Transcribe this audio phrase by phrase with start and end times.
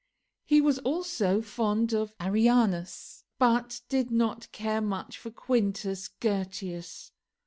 [0.45, 7.11] He was also fond of Arrianus, but did not care much for Quintus Gurtius.